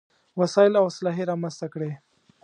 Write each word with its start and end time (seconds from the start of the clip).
وسايل 0.39 0.73
او 0.79 0.85
اسلحې 0.91 1.23
رامنځته 1.29 1.67
کړې. 1.73 1.91